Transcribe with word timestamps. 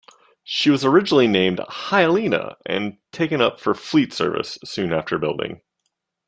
She 0.43 0.71
was 0.71 0.83
originally 0.83 1.27
named 1.27 1.59
"Hyalina" 1.59 2.55
and 2.65 2.97
taken 3.11 3.39
up 3.39 3.59
for 3.59 3.75
Fleet 3.75 4.13
Service 4.13 4.57
soon 4.63 4.93
after 4.93 5.19
building. 5.19 5.61